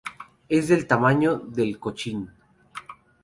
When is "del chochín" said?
1.37-2.31